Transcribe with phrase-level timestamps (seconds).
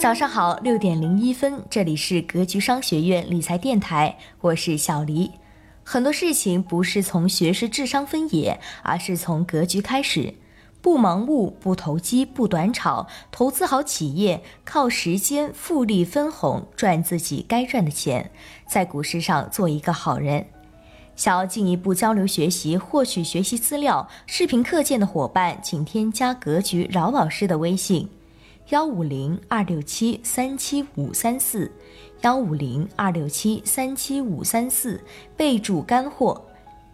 [0.00, 5.30] 早上好，六点零一分，这里是格局商学院理财电台，我是小黎。
[5.84, 10.32] 很多事情不是从学识、智商分野，而是从格局开始。
[10.80, 18.30] 不盲目，不投机，不短炒，投资好企业，靠时间复利分红赚自己该赚的钱，
[18.66, 20.46] 在股市上做一个好人。
[21.14, 28.08] 想要进一步交流学习、获取学习资料、视频课件的伙伴，请添加格局饶老师的微信：
[28.70, 31.72] 幺五零二六七三七五三四，
[32.20, 35.02] 幺五零二六七三七五三四，
[35.36, 36.46] 备注干货。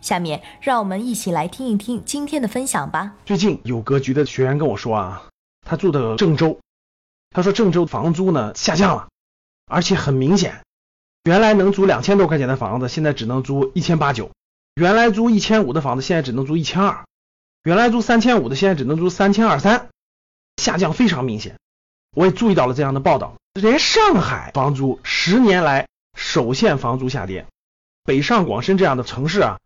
[0.00, 3.16] 下面让我们一起来听一听今天的分享吧。
[3.26, 5.24] 最近有格局的学员跟我说啊，
[5.66, 6.60] 他住的郑州，
[7.30, 9.08] 他说郑州房租呢下降了，
[9.66, 10.62] 而且很明显，
[11.24, 14.26] 原来能租两千多块钱的房子，现在只能租一千八九；
[14.76, 17.04] 原来租一千五的房子，现在只能租一千二；
[17.64, 19.88] 原来租三千五的，现在只能租三千二三，
[20.58, 21.56] 下降非常明显。
[22.14, 27.46] 我也注意到了这样的报道，连上海房租十年来首现房租下跌，
[28.04, 29.58] 北上广深这样的城市啊。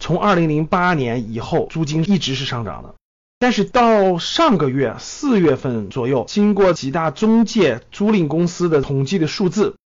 [0.00, 2.94] 从二零零八年以后，租金一直是上涨的，
[3.38, 9.76] 但是到上个月四月份左右，经过几大中介租赁公司的统计的数字，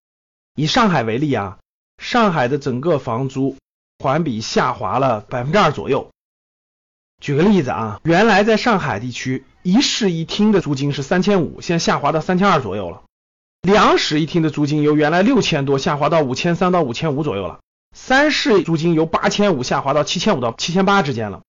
[0.55, 1.59] 以上海为例啊，
[2.01, 3.55] 上海的整个房租
[3.99, 6.09] 环比下滑了百分之二左右。
[7.19, 13.01] 举个例子啊，原来在上海地区一室一厅的租金是三千五，现在下滑到三千二左右了；
[13.61, 17.59] 两室一厅的租金由原来六千多下滑到五千三到五千五左右了。
[17.93, 21.41] 三室租金由八千五下滑到七千五到七千八之间了。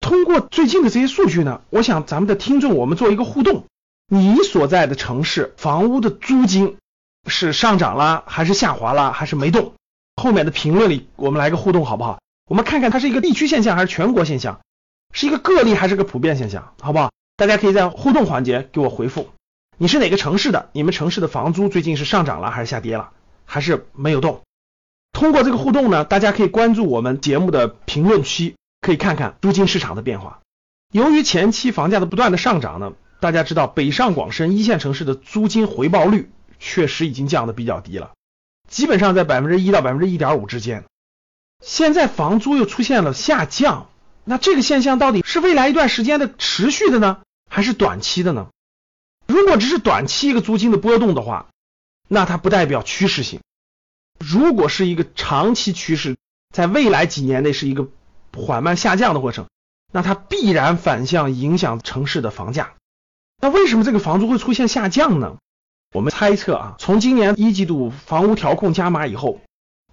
[0.00, 3.66] 通过最近的这些数据呢，我想咱们的听众，我们做一个互动：
[4.08, 6.76] 你所在的城市房屋的租金
[7.26, 9.74] 是上涨了，还是下滑了，还是没动？
[10.16, 12.18] 后面的评论里我们来个互动好不好？
[12.48, 14.60] 我们看看它是一个地区现象还是全国现象，
[15.12, 17.10] 是一个个例还是个普遍现象，好不好？
[17.36, 19.30] 大家可以在互动环节给我回复，
[19.76, 20.70] 你是哪个城市的？
[20.72, 23.10] 你们城市的房租最近是上涨了还是下跌了，
[23.44, 24.42] 还是没有动？
[25.12, 30.40] 通过这个互动呢，大家可以关注我们节目的评论区，可以看看租金市场的变化。
[30.92, 38.12] 由于前期房价的不断的上涨呢，大家知道北上广深一线城市的租金回报率确实已经降的比较低了，
[38.68, 40.84] 基本上在百分之一到百分之一点五之间。
[41.64, 43.88] 现在房租又出现了下降，
[44.28, 48.48] 那这个现象到底是未来一段时间的持续的呢，还是短期的呢？
[49.26, 51.48] 如果只是短期一个租金的波动的话，
[52.08, 53.40] 那它不代表趋势性。
[54.18, 56.18] 如果是一个长期趋势，
[56.54, 57.88] 在未来几年内是一个
[58.36, 59.46] 缓慢下降的过程，
[59.90, 62.74] 那它必然反向影响城市的房价。
[63.40, 65.38] 那为什么这个房租会出现下降呢？
[65.94, 69.40] 我们猜测啊，从今年一季度房屋调控加码以后，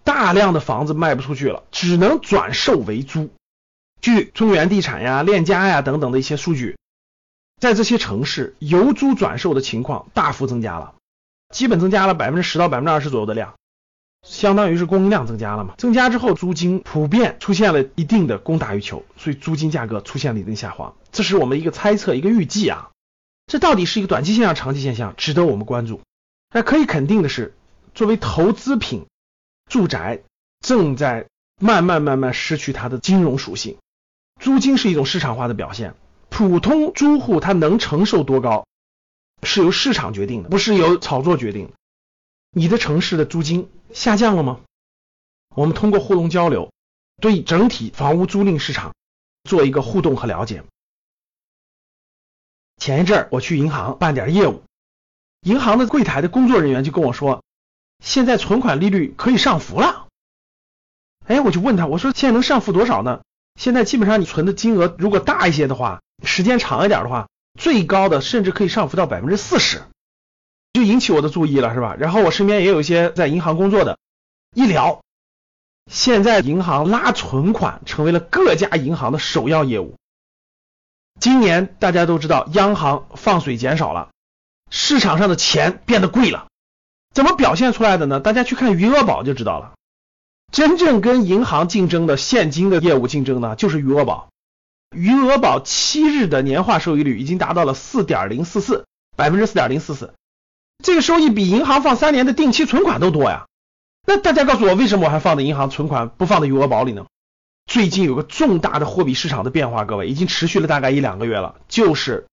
[0.04, 3.30] 大量的房子卖不出去了，只能转售为租。
[4.02, 6.78] 据中原地产呀、链家呀等等的一些数据，
[7.60, 10.96] 在这些城市，由租转售的情况大幅增加了，
[11.54, 13.56] 基本增加了百分之十到百分之二十左右的量。
[14.28, 15.76] 相当于是供应量增加了嘛？
[15.78, 20.96] 增加之后，租金普遍出现了一定的供大于求，所以租金价格出现了一定下滑。
[21.12, 22.90] 这是我们一个猜测，一个预计啊。
[23.46, 26.02] 这到底是一个短期现象、长期现象，值得我们关注。
[26.52, 27.54] 那可以肯定的是，
[27.94, 29.06] 作为投资品，
[29.70, 30.24] 住宅
[30.60, 31.28] 正在
[31.62, 33.78] 慢慢慢慢失去它的金融属性。
[34.40, 35.96] 租金是一种市场化的表现，
[36.30, 38.68] 普通租户他能承受多高，
[39.44, 41.72] 是由市场决定的，不是由炒作决定。
[42.52, 44.62] 你的城市的租金下降了吗？
[45.56, 46.72] 我们通过互动交流，
[47.22, 48.94] 对整体房屋租赁市场
[49.44, 50.64] 做一个互动和了解。
[52.78, 54.64] 前一阵儿我去银行办点业务，
[55.42, 57.44] 银行的柜台的工作人员就跟我说，
[58.04, 60.08] 现在存款利率可以上浮了。
[61.26, 63.22] 哎，我就问他，我说现在能上浮多少呢？
[63.60, 67.28] 现在基本上你存的金额如果大一些的话，时间长一点的话，
[67.60, 69.84] 最高的甚至可以上浮到百分之四十。
[70.74, 71.96] 就引起我的注意了，是吧？
[71.98, 73.98] 然后我身边也有一些在银行工作的，
[74.54, 75.02] 一聊，
[75.90, 79.96] 现在银行拉存款成为了各家银行的首要业务。
[81.18, 84.10] 今年大家都知道，央行放水减少了，
[84.70, 86.48] 市场上的钱变得贵了，
[87.14, 88.20] 怎么表现出来的呢？
[88.20, 89.75] 大家去看余额宝就知道了。
[90.52, 94.30] 真正跟银行竞争的现金的业务竞争呢，就是余额宝。
[94.96, 98.86] 余额宝七日的年化收益率已经达到了四点零四四，
[99.18, 100.14] 百分之四点零四四。
[100.84, 103.48] 这个收益比银行放三年的定期存款都多呀！
[104.06, 107.06] 那大家告诉我，为什么我还放在银行存款，不放在余额宝里呢？
[107.66, 112.28] 最近有个重大的货币市场的变化，各位已经持续了大概一两个月了，就是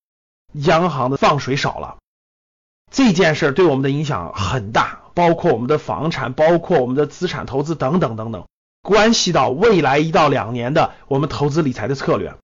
[0.52, 1.96] 央行的放水少了。
[2.90, 8.46] 这件事对我们的影响很大，包括我们的房产，包括我们的资产投资等等等等，
[8.82, 12.34] 关系到未来一到两年的我们投资理财的策略。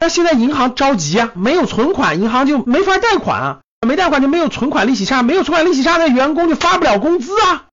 [0.00, 3.60] 那现在银行着急啊，没有存款，银行就没法贷款啊。
[3.86, 7.66] 没贷款就没有存款利息差，没有存款利息差，那员工就发不了工资啊。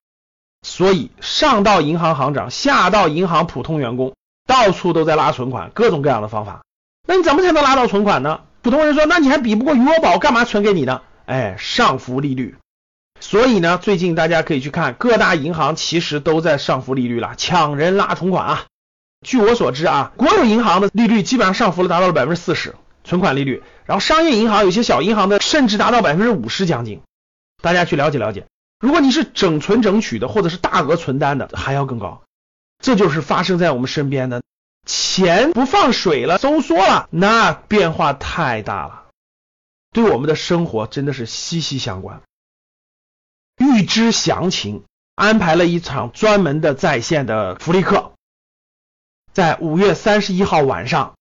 [0.61, 4.13] 所以上到银行行长，下到银行普通员工，
[4.45, 6.61] 到处都在拉存款，各种各样的方法。
[7.07, 8.41] 那你怎么才能拉到存款呢？
[8.61, 11.01] 普通人说，那你还比不过余额宝，干嘛存给你呢？
[11.25, 12.55] 哎，上浮利率。
[13.19, 18.65] 所以呢，最近大家可以去看各大银行，其实都在上浮利率了，抢人拉存款啊。
[19.25, 23.63] 据我所知啊，国有银行的利率基本上上浮了达到了百分之四十，存款利率。
[23.85, 27.01] 然后商业银行有些小银行的甚至达到百分之五十将近。
[27.61, 28.45] 大家去了解了解。
[28.79, 32.21] 如果你是整存整取的，或者是大额存单的，还要更高。
[32.83, 34.43] 这就是发生在我们身边的，
[34.85, 39.05] 钱不放水了，收缩了，那变化太大了，
[39.93, 42.21] 对我们的生活真的是息息相关。
[43.57, 44.83] 预知详情，
[45.15, 48.11] 安排了一场专门的在线的福利课，
[49.33, 51.13] 在五月三十一号晚上。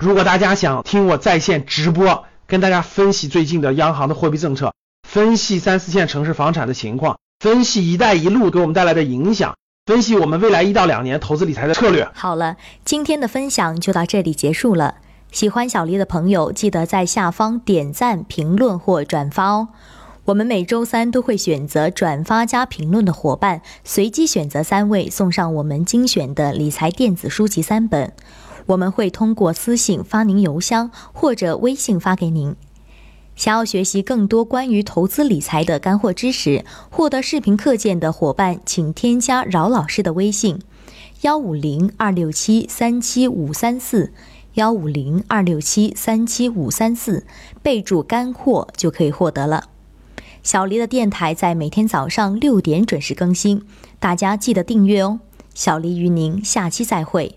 [0.00, 4.72] 如果大家想听我在线直播，跟大家分析最近的央行的货币政策。
[5.08, 12.08] 分析三四线城市房产的情况，分析“一带一路”给我们带来的影响，分析我们未来一到两年投资理财的策略。
[12.12, 14.96] 好了，今天的分享就到这里结束了。
[15.32, 19.68] 喜欢小黎的朋友，记得在下方点赞、评论或转发哦。
[20.26, 28.12] 我们每周三都会选择转发加评论的伙伴，随机选择三位送上我们精选的理财电子书籍三本。
[28.66, 32.56] 我们会通过私信发您邮箱或者微信发给您。
[33.36, 40.58] 想要学习更多关于投资理财的干货知识，获得视频课件的伙伴，请添加饶老师的微信：
[41.20, 44.12] 幺五零二六七三七五三四，
[44.54, 47.24] 幺五零二六七三七五三四，
[47.62, 49.68] 备注干货就可以获得了。
[50.46, 53.60] 小黎的电台在每天早上六点准时更新，
[53.98, 55.18] 大家记得订阅哦。
[55.54, 57.35] 小黎与您下期再会。